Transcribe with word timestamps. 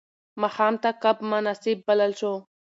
ماښام 0.41 0.73
ته 0.83 0.89
کب 1.03 1.17
مناسب 1.31 1.77
بلل 1.87 2.11
شو. 2.19 2.33